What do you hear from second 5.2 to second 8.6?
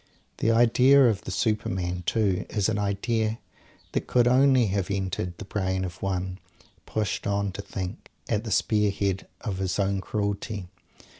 the brain of one, pushed on to think, at the